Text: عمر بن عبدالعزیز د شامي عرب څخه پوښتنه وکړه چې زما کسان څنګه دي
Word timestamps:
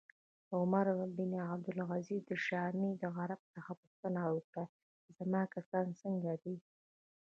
عمر 0.59 0.85
بن 1.17 1.31
عبدالعزیز 1.49 2.21
د 2.29 2.31
شامي 2.45 2.91
عرب 3.17 3.41
څخه 3.55 3.71
پوښتنه 3.81 4.21
وکړه 4.29 4.63
چې 5.01 5.09
زما 5.19 5.41
کسان 5.55 5.87
څنګه 6.01 6.31
دي 6.43 6.55